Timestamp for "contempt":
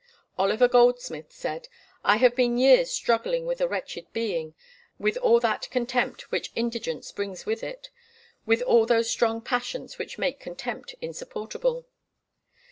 5.69-6.31, 10.39-10.95